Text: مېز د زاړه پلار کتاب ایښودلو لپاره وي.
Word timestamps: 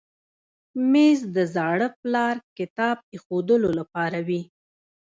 مېز 0.91 1.19
د 1.35 1.37
زاړه 1.53 1.87
پلار 2.01 2.35
کتاب 2.57 2.97
ایښودلو 3.13 3.69
لپاره 3.79 4.19
وي. 4.27 4.41